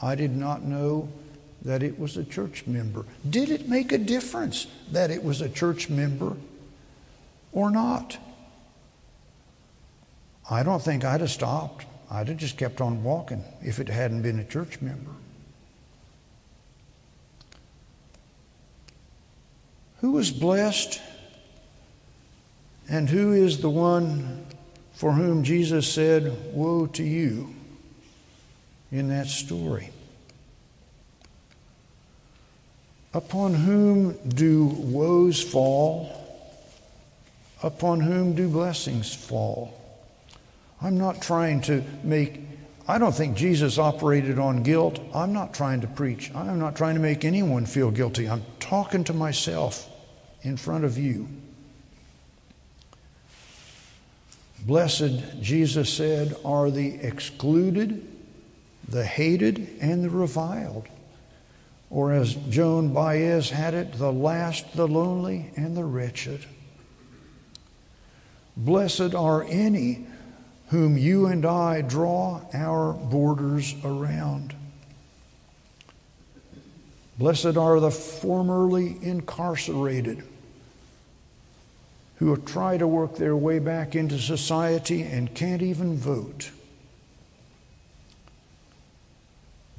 I 0.03 0.15
did 0.15 0.37
not 0.37 0.63
know 0.63 1.09
that 1.63 1.83
it 1.83 1.99
was 1.99 2.17
a 2.17 2.25
church 2.25 2.67
member. 2.67 3.05
Did 3.29 3.51
it 3.51 3.69
make 3.69 3.93
a 3.93 3.99
difference 3.99 4.67
that 4.93 5.11
it 5.11 5.23
was 5.23 5.41
a 5.41 5.49
church 5.49 5.89
member 5.89 6.37
or 7.53 7.71
not? 7.71 8.19
I 10.51 10.63
don't 10.63 10.83
think 10.83 11.05
I'd 11.05 11.21
have 11.21 11.31
stopped. 11.31 11.87
I'd 12.11 12.29
have 12.29 12.37
just 12.37 12.57
kept 12.57 12.81
on 12.81 13.03
walking 13.03 13.45
if 13.63 13.81
it 13.81 13.89
hadn't 13.89 14.23
been 14.23 14.39
a 14.39 14.45
church 14.45 14.81
member. 14.81 15.11
Who 20.01 20.19
is 20.19 20.31
blessed 20.31 21.01
and 22.89 23.09
who 23.09 23.33
is 23.33 23.59
the 23.59 23.71
one 23.71 24.47
for 24.93 25.13
whom 25.13 25.43
Jesus 25.43 25.93
said, 25.93 26.55
Woe 26.55 26.87
to 26.87 27.03
you 27.03 27.55
in 28.93 29.09
that 29.09 29.27
story? 29.27 29.91
Upon 33.13 33.55
whom 33.55 34.13
do 34.29 34.67
woes 34.67 35.43
fall? 35.43 36.13
Upon 37.63 38.01
whom 38.01 38.35
do 38.35 38.49
blessings 38.49 39.13
fall? 39.15 39.86
I'm 40.81 40.99
not 40.99 41.23
trying 41.23 41.63
to 41.63 41.83
make, 42.03 42.41
I 42.87 42.99
don't 42.99 43.15
think 43.15 43.37
Jesus 43.37 43.79
operated 43.79 44.39
on 44.39 44.63
guilt. 44.63 45.01
I'm 45.15 45.33
not 45.33 45.55
trying 45.55 45.81
to 45.81 45.87
preach. 45.87 46.35
I'm 46.35 46.59
not 46.59 46.77
trying 46.77 46.95
to 46.95 47.01
make 47.01 47.25
anyone 47.25 47.67
feel 47.67 47.91
guilty. 47.91 48.29
I'm 48.29 48.45
talking 48.61 49.05
to 49.05 49.13
myself 49.13 49.89
in 50.43 50.57
front 50.57 50.85
of 50.85 50.99
you. 50.99 51.29
Blessed, 54.67 55.41
Jesus 55.41 55.93
said, 55.93 56.37
are 56.45 56.71
the 56.71 56.95
excluded, 56.97 58.07
the 58.89 59.05
hated, 59.05 59.69
and 59.81 60.05
the 60.05 60.11
reviled. 60.11 60.89
Or 61.89 62.13
as 62.13 62.35
Joan 62.35 62.93
Baez 62.93 63.51
had 63.51 63.75
it, 63.75 63.93
the 63.93 64.13
last, 64.13 64.77
the 64.77 64.89
lonely, 64.89 65.53
and 65.57 65.77
the 65.77 65.85
wretched. 65.85 66.45
Blessed 68.57 69.15
are 69.15 69.45
any 69.45 70.07
whom 70.69 70.99
you 70.99 71.27
and 71.27 71.45
I 71.45 71.81
draw 71.83 72.41
our 72.53 72.93
borders 72.93 73.75
around. 73.85 74.55
Blessed 77.19 77.57
are 77.57 77.81
the 77.81 77.91
formerly 77.91 78.97
incarcerated 79.01 80.23
who 82.17 82.37
try 82.39 82.77
to 82.77 82.87
work 82.87 83.17
their 83.17 83.37
way 83.37 83.59
back 83.59 83.95
into 83.95 84.19
society 84.19 85.03
and 85.03 85.35
can't 85.35 85.63
even 85.63 85.97
vote. 85.97 86.51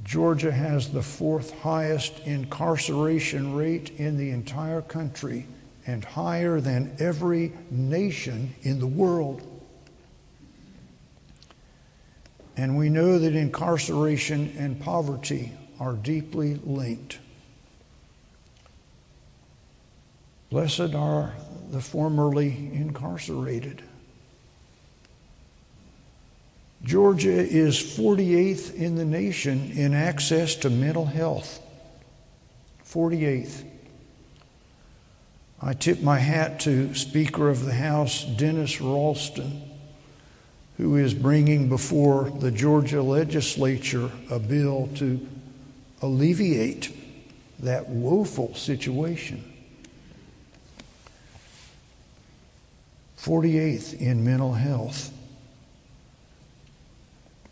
Georgia 0.04 0.52
has 0.52 0.90
the 0.90 1.02
fourth 1.02 1.58
highest 1.60 2.20
incarceration 2.20 3.54
rate 3.54 3.90
in 3.98 4.16
the 4.16 4.30
entire 4.30 4.80
country 4.80 5.46
and 5.86 6.04
higher 6.04 6.60
than 6.60 6.94
every 6.98 7.52
nation 7.70 8.54
in 8.62 8.78
the 8.78 8.86
world. 8.86 9.42
And 12.58 12.76
we 12.76 12.88
know 12.88 13.20
that 13.20 13.36
incarceration 13.36 14.52
and 14.58 14.80
poverty 14.80 15.52
are 15.78 15.92
deeply 15.92 16.56
linked. 16.64 17.20
Blessed 20.50 20.92
are 20.92 21.34
the 21.70 21.80
formerly 21.80 22.70
incarcerated. 22.72 23.84
Georgia 26.82 27.30
is 27.30 27.76
48th 27.76 28.74
in 28.74 28.96
the 28.96 29.04
nation 29.04 29.70
in 29.76 29.94
access 29.94 30.56
to 30.56 30.68
mental 30.68 31.04
health. 31.04 31.60
48th. 32.84 33.64
I 35.62 35.74
tip 35.74 36.02
my 36.02 36.18
hat 36.18 36.58
to 36.60 36.92
Speaker 36.96 37.48
of 37.48 37.64
the 37.64 37.74
House 37.74 38.24
Dennis 38.24 38.80
Ralston, 38.80 39.62
who 40.78 40.96
is 40.96 41.12
bringing 41.12 41.68
before 41.68 42.30
the 42.30 42.50
Georgia 42.50 43.02
legislature 43.02 44.10
a 44.30 44.38
bill 44.38 44.88
to 44.94 45.26
alleviate 46.00 46.96
that 47.58 47.88
woeful 47.88 48.54
situation. 48.54 49.44
48th 53.18 54.00
in 54.00 54.24
mental 54.24 54.52
health. 54.52 55.12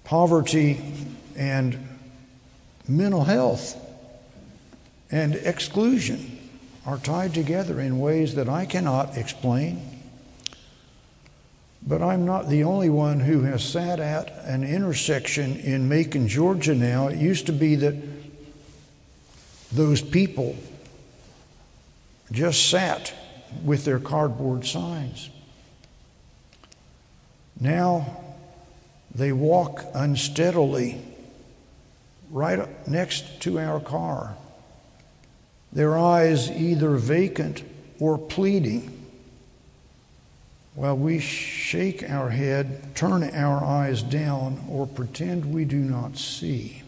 Poverty 0.05 0.81
and 1.37 1.77
mental 2.87 3.25
health 3.25 3.77
and 5.11 5.35
exclusion 5.35 6.39
are 6.87 6.99
tied 6.99 7.35
together 7.35 7.81
in 7.81 7.99
ways 7.99 8.37
that 8.37 8.49
I 8.49 8.67
cannot 8.67 9.17
explain. 9.17 9.96
But 11.87 12.03
I'm 12.03 12.27
not 12.27 12.49
the 12.49 12.65
only 12.65 12.91
one 12.91 13.21
who 13.21 13.43
has 13.43 13.63
sat 13.63 14.01
at 14.01 14.33
an 14.45 14.65
intersection 14.65 15.57
in 15.61 15.89
Macon, 15.89 16.27
Georgia 16.27 16.75
now. 16.75 17.07
It 17.07 17.19
used 17.19 17.47
to 17.47 17.53
be 17.53 17.77
that 17.77 17.95
those 19.73 20.03
people 20.03 20.57
just 22.33 22.71
sat 22.71 23.15
with 23.65 23.85
their 23.85 24.01
cardboard 24.01 24.67
signs. 24.67 25.31
Now 27.61 28.25
they 29.15 29.33
walk 29.33 29.85
unsteadily 29.95 31.01
right 32.31 32.69
next 32.89 33.41
to 33.43 33.61
our 33.61 33.79
car, 33.81 34.37
their 35.73 35.97
eyes 35.97 36.51
either 36.51 36.97
vacant 36.97 37.63
or 38.01 38.19
pleading. 38.19 38.96
While 40.77 40.99
we 40.99 41.21
shake 41.21 42.03
our 42.03 42.29
head, 42.29 42.95
turn 42.95 43.23
our 43.25 43.65
eyes 43.65 44.03
down, 44.03 44.63
or 44.69 44.87
pretend 44.87 45.55
we 45.55 45.65
do 45.65 45.79
not 45.79 46.19
see. 46.19 46.83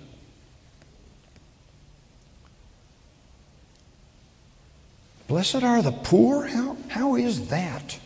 Blessed 5.26 5.62
are 5.62 5.80
the 5.80 5.92
poor? 5.92 6.46
How, 6.46 6.76
how 6.88 7.14
is 7.16 7.48
that? 7.48 7.98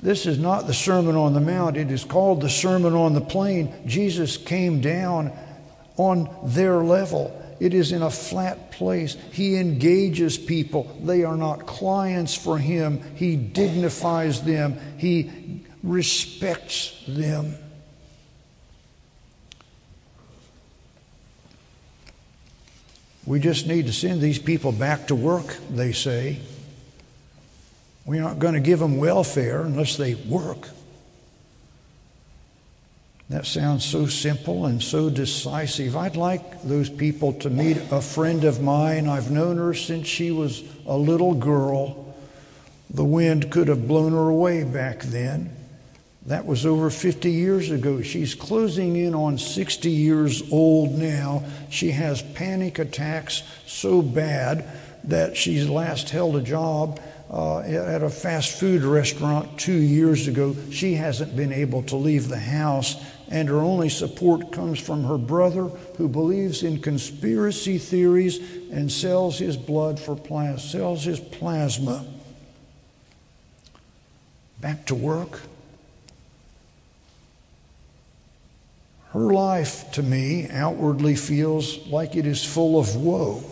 This 0.00 0.26
is 0.26 0.38
not 0.38 0.66
the 0.66 0.74
Sermon 0.74 1.14
on 1.14 1.34
the 1.34 1.40
Mount. 1.40 1.76
It 1.76 1.92
is 1.92 2.04
called 2.04 2.40
the 2.40 2.50
Sermon 2.50 2.94
on 2.94 3.14
the 3.14 3.20
Plain. 3.20 3.72
Jesus 3.86 4.36
came 4.36 4.80
down 4.80 5.30
on 5.96 6.28
their 6.42 6.78
level. 6.78 7.38
It 7.62 7.74
is 7.74 7.92
in 7.92 8.02
a 8.02 8.10
flat 8.10 8.72
place. 8.72 9.16
He 9.30 9.56
engages 9.56 10.36
people. 10.36 10.98
They 11.04 11.22
are 11.22 11.36
not 11.36 11.64
clients 11.64 12.34
for 12.34 12.58
him. 12.58 13.00
He 13.14 13.36
dignifies 13.36 14.42
them. 14.42 14.80
He 14.98 15.62
respects 15.84 17.00
them. 17.06 17.54
We 23.26 23.38
just 23.38 23.68
need 23.68 23.86
to 23.86 23.92
send 23.92 24.20
these 24.20 24.40
people 24.40 24.72
back 24.72 25.06
to 25.06 25.14
work, 25.14 25.56
they 25.70 25.92
say. 25.92 26.40
We're 28.04 28.22
not 28.22 28.40
going 28.40 28.54
to 28.54 28.60
give 28.60 28.80
them 28.80 28.96
welfare 28.96 29.62
unless 29.62 29.96
they 29.96 30.16
work. 30.16 30.68
That 33.28 33.46
sounds 33.46 33.84
so 33.84 34.06
simple 34.06 34.66
and 34.66 34.82
so 34.82 35.08
decisive. 35.08 35.96
I'd 35.96 36.16
like 36.16 36.62
those 36.62 36.90
people 36.90 37.32
to 37.34 37.50
meet 37.50 37.78
a 37.90 38.00
friend 38.00 38.44
of 38.44 38.60
mine. 38.60 39.08
I've 39.08 39.30
known 39.30 39.56
her 39.56 39.72
since 39.74 40.06
she 40.06 40.30
was 40.30 40.62
a 40.86 40.96
little 40.96 41.34
girl. 41.34 42.14
The 42.90 43.04
wind 43.04 43.50
could 43.50 43.68
have 43.68 43.88
blown 43.88 44.12
her 44.12 44.28
away 44.28 44.64
back 44.64 45.00
then. 45.00 45.56
That 46.26 46.46
was 46.46 46.66
over 46.66 46.88
50 46.88 47.30
years 47.30 47.70
ago. 47.70 48.00
She's 48.02 48.34
closing 48.34 48.96
in 48.96 49.14
on 49.14 49.38
60 49.38 49.90
years 49.90 50.42
old 50.52 50.92
now. 50.92 51.44
She 51.70 51.90
has 51.90 52.22
panic 52.22 52.78
attacks 52.78 53.42
so 53.66 54.02
bad 54.02 54.64
that 55.04 55.36
she's 55.36 55.68
last 55.68 56.10
held 56.10 56.36
a 56.36 56.42
job 56.42 57.00
uh, 57.28 57.60
at 57.60 58.02
a 58.02 58.10
fast 58.10 58.60
food 58.60 58.82
restaurant 58.82 59.58
two 59.58 59.72
years 59.72 60.28
ago. 60.28 60.54
She 60.70 60.94
hasn't 60.94 61.34
been 61.34 61.52
able 61.52 61.82
to 61.84 61.96
leave 61.96 62.28
the 62.28 62.38
house, 62.38 62.94
and 63.32 63.48
her 63.48 63.60
only 63.60 63.88
support 63.88 64.52
comes 64.52 64.78
from 64.78 65.04
her 65.04 65.16
brother, 65.16 65.68
who 65.96 66.06
believes 66.06 66.62
in 66.62 66.78
conspiracy 66.82 67.78
theories 67.78 68.38
and 68.70 68.92
sells 68.92 69.38
his 69.38 69.56
blood 69.56 69.98
for 69.98 70.14
plasma, 70.14 70.60
sells 70.60 71.04
his 71.04 71.18
plasma. 71.18 72.04
Back 74.60 74.84
to 74.86 74.94
work. 74.94 75.40
Her 79.12 79.32
life, 79.32 79.90
to 79.92 80.02
me, 80.02 80.48
outwardly 80.50 81.16
feels 81.16 81.86
like 81.86 82.16
it 82.16 82.26
is 82.26 82.44
full 82.44 82.78
of 82.78 82.96
woe. 82.96 83.42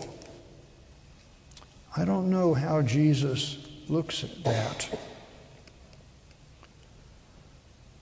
I 1.97 2.05
don't 2.05 2.29
know 2.29 2.53
how 2.53 2.83
Jesus 2.83 3.57
looks 3.89 4.23
at 4.23 4.43
that. 4.43 4.99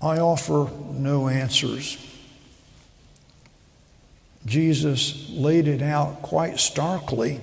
I 0.01 0.19
offer 0.19 0.69
no 0.93 1.27
answers. 1.27 1.97
Jesus 4.45 5.29
laid 5.29 5.67
it 5.67 5.81
out 5.81 6.21
quite 6.21 6.59
starkly 6.59 7.41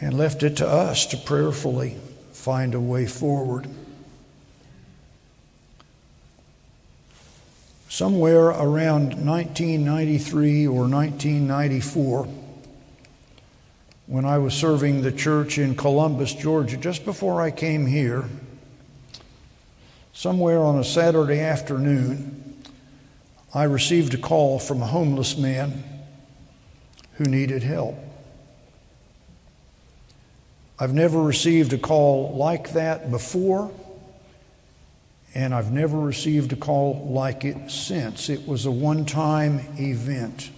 and 0.00 0.18
left 0.18 0.42
it 0.42 0.56
to 0.56 0.66
us 0.68 1.06
to 1.06 1.16
prayerfully 1.16 1.96
find 2.32 2.74
a 2.74 2.80
way 2.80 3.06
forward. 3.06 3.68
Somewhere 7.88 8.48
around 8.48 9.24
1993 9.24 10.66
or 10.66 10.88
1994, 10.88 12.28
when 14.06 14.24
I 14.24 14.38
was 14.38 14.52
serving 14.52 15.02
the 15.02 15.12
church 15.12 15.58
in 15.58 15.76
Columbus, 15.76 16.34
Georgia, 16.34 16.76
just 16.76 17.04
before 17.04 17.40
I 17.40 17.52
came 17.52 17.86
here, 17.86 18.24
somewhere 20.14 20.62
on 20.62 20.78
a 20.78 20.84
Saturday 20.84 21.40
afternoon, 21.40 22.62
I 23.52 23.64
received 23.64 24.14
a 24.14 24.18
call 24.18 24.58
from 24.58 24.80
a 24.80 24.86
homeless 24.86 25.36
man 25.36 25.84
who 27.14 27.24
needed 27.24 27.62
help. 27.62 27.96
I've 30.78 30.94
never 30.94 31.20
received 31.20 31.72
a 31.72 31.78
call 31.78 32.34
like 32.36 32.72
that 32.72 33.10
before, 33.10 33.70
and 35.34 35.54
I've 35.54 35.72
never 35.72 35.98
received 35.98 36.52
a 36.52 36.56
call 36.56 37.06
like 37.10 37.44
it 37.44 37.70
since. 37.70 38.28
It 38.28 38.46
was 38.46 38.66
a 38.66 38.70
one 38.70 39.04
time 39.04 39.60
event. 39.78 40.50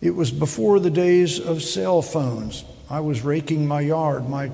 It 0.00 0.14
was 0.14 0.30
before 0.30 0.78
the 0.78 0.90
days 0.90 1.40
of 1.40 1.62
cell 1.62 2.02
phones. 2.02 2.64
I 2.90 3.00
was 3.00 3.22
raking 3.22 3.66
my 3.66 3.80
yard. 3.80 4.28
My 4.28 4.50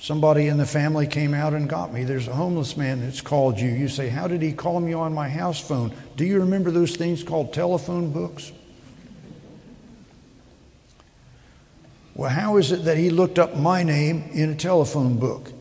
somebody 0.00 0.48
in 0.48 0.56
the 0.56 0.66
family 0.66 1.06
came 1.06 1.34
out 1.34 1.52
and 1.52 1.68
got 1.68 1.92
me. 1.92 2.04
There's 2.04 2.26
a 2.26 2.34
homeless 2.34 2.76
man 2.76 3.00
that's 3.00 3.20
called 3.20 3.60
you. 3.60 3.68
You 3.68 3.88
say, 3.88 4.08
How 4.08 4.26
did 4.26 4.42
he 4.42 4.52
call 4.52 4.80
me 4.80 4.92
on 4.92 5.14
my 5.14 5.28
house 5.28 5.60
phone? 5.60 5.92
Do 6.16 6.24
you 6.24 6.40
remember 6.40 6.70
those 6.70 6.96
things 6.96 7.22
called 7.22 7.52
telephone 7.52 8.10
books? 8.10 8.50
Well, 12.14 12.30
how 12.30 12.56
is 12.56 12.72
it 12.72 12.84
that 12.84 12.96
he 12.96 13.10
looked 13.10 13.38
up 13.38 13.56
my 13.56 13.82
name 13.82 14.28
in 14.32 14.50
a 14.50 14.54
telephone 14.54 15.18
book? 15.18 15.52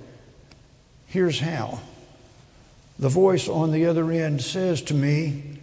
Here's 1.08 1.40
how. 1.40 1.80
The 2.98 3.10
voice 3.10 3.48
on 3.48 3.72
the 3.72 3.86
other 3.86 4.12
end 4.12 4.42
says 4.42 4.82
to 4.84 4.94
me, 4.94 5.60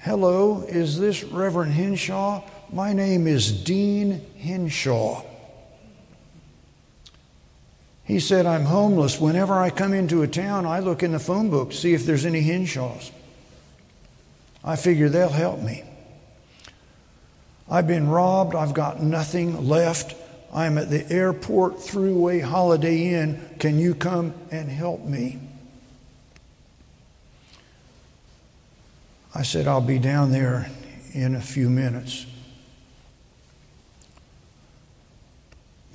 Hello, 0.00 0.62
is 0.62 0.98
this 0.98 1.24
Reverend 1.24 1.72
Henshaw? 1.72 2.42
My 2.72 2.92
name 2.92 3.26
is 3.26 3.50
Dean 3.50 4.24
Henshaw. 4.38 5.22
He 8.06 8.20
said, 8.20 8.46
I'm 8.46 8.64
homeless. 8.64 9.20
Whenever 9.20 9.54
I 9.54 9.70
come 9.70 9.92
into 9.92 10.22
a 10.22 10.28
town, 10.28 10.64
I 10.64 10.78
look 10.78 11.02
in 11.02 11.12
the 11.12 11.18
phone 11.18 11.50
book 11.50 11.70
to 11.70 11.76
see 11.76 11.92
if 11.92 12.06
there's 12.06 12.24
any 12.24 12.40
Henshaws. 12.40 13.10
I 14.62 14.76
figure 14.76 15.08
they'll 15.08 15.28
help 15.28 15.60
me. 15.60 15.82
I've 17.68 17.88
been 17.88 18.08
robbed. 18.08 18.54
I've 18.54 18.74
got 18.74 19.02
nothing 19.02 19.66
left. 19.66 20.14
I'm 20.54 20.78
at 20.78 20.88
the 20.88 21.10
airport 21.12 21.78
throughway 21.78 22.40
Holiday 22.40 23.12
Inn. 23.14 23.40
Can 23.58 23.78
you 23.78 23.94
come 23.94 24.34
and 24.52 24.68
help 24.68 25.04
me? 25.04 25.40
I 29.34 29.42
said, 29.42 29.66
I'll 29.66 29.80
be 29.80 29.98
down 29.98 30.30
there 30.30 30.70
in 31.12 31.34
a 31.34 31.40
few 31.40 31.68
minutes. 31.68 32.26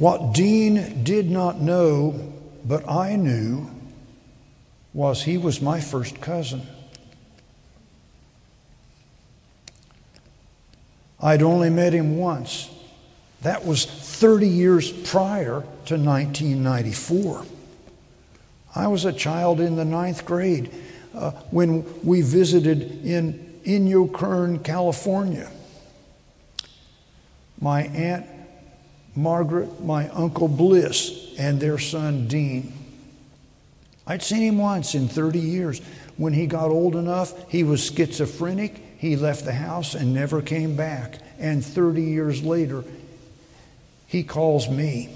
What 0.02 0.34
Dean 0.34 1.04
did 1.04 1.30
not 1.30 1.62
know, 1.62 2.34
but 2.66 2.90
I 2.90 3.16
knew, 3.16 3.70
was 4.96 5.22
he 5.22 5.38
was 5.38 5.62
my 5.62 5.80
first 5.80 6.20
cousin. 6.20 6.64
I'd 11.22 11.44
only 11.44 11.70
met 11.70 11.94
him 11.94 12.18
once. 12.18 12.68
That 13.44 13.64
was 13.64 13.86
30 13.86 14.48
years 14.48 14.92
prior 14.92 15.62
to 15.86 15.98
1994. 15.98 17.46
I 18.74 18.88
was 18.88 19.06
a 19.06 19.14
child 19.14 19.60
in 19.60 19.76
the 19.76 19.86
ninth 19.86 20.26
grade 20.26 20.74
uh, 21.14 21.30
when 21.52 21.86
we 22.04 22.24
visited 22.24 23.06
in 23.06 23.62
Inyo 23.66 24.12
Kern, 24.12 24.58
California. 24.64 25.52
My 27.60 27.84
aunt 27.84 28.26
Margaret, 29.16 29.84
my 29.84 30.10
uncle 30.10 30.48
Bliss, 30.48 31.34
and 31.38 31.60
their 31.60 31.78
son 31.78 32.28
Dean. 32.28 32.74
I'd 34.08 34.24
seen 34.24 34.42
him 34.42 34.58
once 34.58 34.96
in 34.96 35.08
30 35.08 35.40
years. 35.40 35.82
When 36.18 36.34
he 36.34 36.48
got 36.48 36.70
old 36.70 36.96
enough, 36.96 37.50
he 37.50 37.64
was 37.64 37.86
schizophrenic. 37.86 38.82
He 38.98 39.16
left 39.16 39.46
the 39.46 39.54
house 39.54 39.96
and 39.96 40.14
never 40.14 40.42
came 40.42 40.76
back. 40.76 41.20
And 41.40 41.66
30 41.66 42.02
years 42.02 42.44
later, 42.44 42.84
he 44.08 44.24
calls 44.24 44.70
me. 44.70 45.10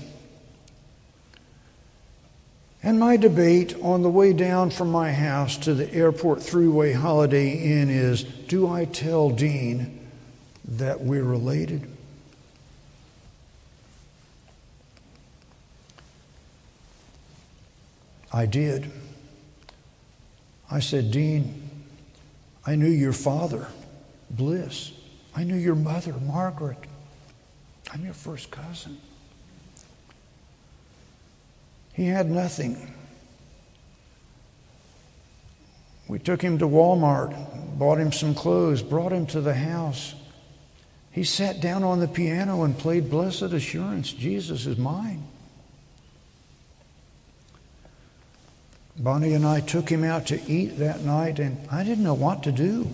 And 2.82 3.00
my 3.00 3.18
debate 3.18 3.76
on 3.82 4.04
the 4.04 4.10
way 4.10 4.32
down 4.32 4.70
from 4.70 4.92
my 4.92 5.12
house 5.12 5.58
to 5.58 5.74
the 5.74 5.92
airport 5.92 6.40
throughway 6.40 6.94
Holiday 6.94 7.52
Inn 7.52 7.90
is 7.90 8.24
do 8.24 8.70
I 8.70 8.86
tell 8.86 9.32
Dean 9.32 10.08
that 10.66 11.02
we're 11.02 11.24
related? 11.24 11.88
I 18.36 18.46
did. 18.46 18.92
I 20.70 20.82
said, 20.82 21.10
Dean, 21.10 21.70
I 22.66 22.76
knew 22.76 22.90
your 22.90 23.14
father, 23.14 23.68
Bliss. 24.30 24.92
I 25.34 25.46
knew 25.46 25.56
your 25.56 25.76
mother, 25.76 26.12
Margaret. 26.12 26.78
I'm 27.94 28.04
your 28.04 28.14
first 28.14 28.52
cousin. 28.52 28.98
He 31.94 32.08
had 32.08 32.30
nothing. 32.30 32.94
We 36.10 36.20
took 36.20 36.42
him 36.42 36.58
to 36.58 36.68
Walmart, 36.68 37.80
bought 37.80 38.00
him 38.00 38.12
some 38.12 38.36
clothes, 38.36 38.82
brought 38.82 39.14
him 39.14 39.28
to 39.28 39.40
the 39.40 39.54
house. 39.54 40.14
He 41.10 41.24
sat 41.24 41.62
down 41.62 41.86
on 41.86 42.02
the 42.02 42.08
piano 42.10 42.64
and 42.64 42.78
played 42.78 43.10
Blessed 43.10 43.44
Assurance 43.44 44.12
Jesus 44.12 44.66
is 44.66 44.78
mine. 44.78 45.24
Bonnie 48.98 49.34
and 49.34 49.46
I 49.46 49.60
took 49.60 49.90
him 49.90 50.04
out 50.04 50.28
to 50.28 50.42
eat 50.50 50.78
that 50.78 51.02
night, 51.02 51.40
and 51.40 51.58
I 51.70 51.84
didn't 51.84 52.04
know 52.04 52.14
what 52.14 52.44
to 52.44 52.52
do. 52.52 52.90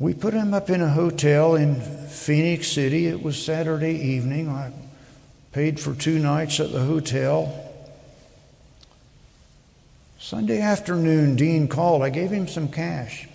We 0.00 0.14
put 0.14 0.34
him 0.34 0.52
up 0.52 0.68
in 0.68 0.80
a 0.80 0.88
hotel 0.88 1.54
in 1.54 1.80
Phenix 2.08 2.68
City. 2.68 3.06
It 3.06 3.22
was 3.22 3.42
Saturday 3.42 3.94
evening. 3.94 4.48
I 4.48 4.72
paid 5.52 5.78
for 5.78 5.94
two 5.94 6.18
nights 6.18 6.58
at 6.58 6.72
the 6.72 6.80
hotel. 6.80 7.60
Sunday 10.18 10.60
afternoon, 10.60 11.36
Dean 11.36 11.68
called. 11.68 12.02
I 12.02 12.10
gave 12.10 12.30
him 12.30 12.48
some 12.48 12.68
cash. 12.68 13.28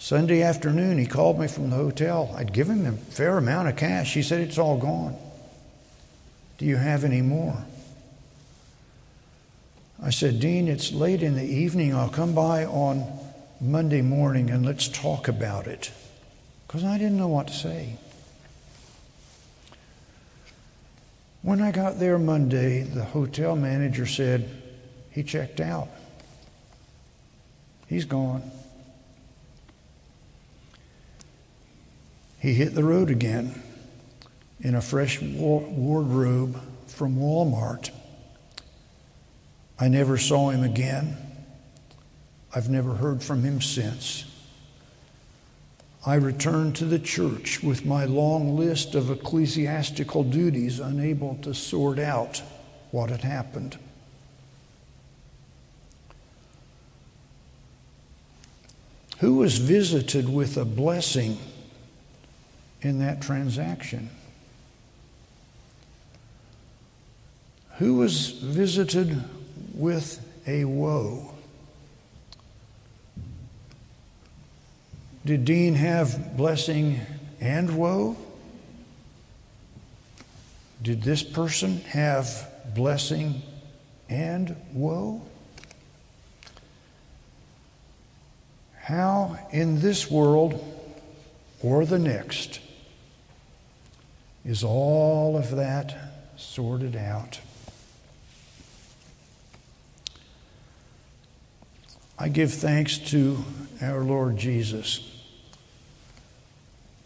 Sunday 0.00 0.42
afternoon, 0.42 0.98
he 0.98 1.06
called 1.06 1.38
me 1.38 1.46
from 1.46 1.70
the 1.70 1.76
hotel. 1.76 2.34
I'd 2.36 2.52
given 2.52 2.84
him 2.84 2.94
a 2.94 2.96
fair 2.96 3.38
amount 3.38 3.68
of 3.68 3.76
cash. 3.76 4.14
He 4.14 4.22
said, 4.22 4.40
It's 4.40 4.58
all 4.58 4.78
gone. 4.78 5.14
Do 6.58 6.64
you 6.64 6.76
have 6.76 7.04
any 7.04 7.22
more? 7.22 7.64
I 10.02 10.10
said, 10.10 10.40
Dean, 10.40 10.66
it's 10.66 10.92
late 10.92 11.22
in 11.22 11.34
the 11.34 11.44
evening. 11.44 11.94
I'll 11.94 12.08
come 12.08 12.34
by 12.34 12.64
on 12.64 13.04
Monday 13.60 14.00
morning 14.00 14.48
and 14.48 14.64
let's 14.64 14.88
talk 14.88 15.28
about 15.28 15.66
it. 15.66 15.90
Because 16.66 16.84
I 16.84 16.96
didn't 16.96 17.18
know 17.18 17.28
what 17.28 17.48
to 17.48 17.52
say. 17.52 17.96
When 21.42 21.60
I 21.60 21.70
got 21.70 21.98
there 21.98 22.18
Monday, 22.18 22.82
the 22.82 23.04
hotel 23.04 23.56
manager 23.56 24.06
said 24.06 24.48
he 25.10 25.22
checked 25.22 25.60
out. 25.60 25.88
He's 27.86 28.04
gone. 28.04 28.50
He 32.38 32.54
hit 32.54 32.74
the 32.74 32.84
road 32.84 33.10
again 33.10 33.62
in 34.60 34.74
a 34.74 34.80
fresh 34.80 35.20
wardrobe 35.20 36.58
from 36.86 37.16
Walmart. 37.16 37.90
I 39.80 39.88
never 39.88 40.18
saw 40.18 40.50
him 40.50 40.62
again. 40.62 41.16
I've 42.54 42.68
never 42.68 42.94
heard 42.94 43.22
from 43.22 43.42
him 43.42 43.62
since. 43.62 44.26
I 46.04 46.16
returned 46.16 46.76
to 46.76 46.84
the 46.84 46.98
church 46.98 47.62
with 47.62 47.86
my 47.86 48.04
long 48.04 48.56
list 48.56 48.94
of 48.94 49.10
ecclesiastical 49.10 50.24
duties, 50.24 50.80
unable 50.80 51.36
to 51.42 51.54
sort 51.54 51.98
out 51.98 52.42
what 52.90 53.08
had 53.08 53.22
happened. 53.22 53.78
Who 59.18 59.36
was 59.36 59.58
visited 59.58 60.28
with 60.28 60.56
a 60.56 60.64
blessing 60.64 61.38
in 62.82 62.98
that 62.98 63.22
transaction? 63.22 64.10
Who 67.76 67.94
was 67.94 68.30
visited 68.30 69.22
with 69.80 70.20
a 70.46 70.64
woe. 70.66 71.34
Did 75.24 75.46
Dean 75.46 75.74
have 75.74 76.36
blessing 76.36 77.00
and 77.40 77.76
woe? 77.76 78.16
Did 80.82 81.02
this 81.02 81.22
person 81.22 81.78
have 81.82 82.50
blessing 82.74 83.42
and 84.10 84.54
woe? 84.74 85.22
How 88.82 89.38
in 89.50 89.80
this 89.80 90.10
world 90.10 90.62
or 91.62 91.86
the 91.86 91.98
next 91.98 92.60
is 94.44 94.62
all 94.62 95.38
of 95.38 95.50
that 95.52 95.96
sorted 96.36 96.96
out? 96.96 97.40
I 102.22 102.28
give 102.28 102.52
thanks 102.52 102.98
to 103.10 103.42
our 103.80 104.04
Lord 104.04 104.36
Jesus, 104.36 105.00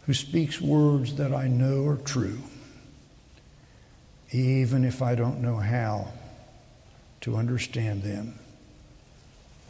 who 0.06 0.12
speaks 0.12 0.60
words 0.60 1.14
that 1.14 1.32
I 1.32 1.46
know 1.46 1.86
are 1.86 1.98
true, 1.98 2.40
even 4.32 4.84
if 4.84 5.02
I 5.02 5.14
don't 5.14 5.40
know 5.40 5.58
how 5.58 6.08
to 7.20 7.36
understand 7.36 8.02
them 8.02 8.36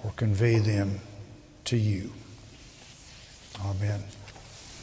or 0.03 0.13
convey 0.17 0.61
them 0.61 1.01
to 1.67 1.77
you. 1.77 2.11
Amen. 3.67 4.03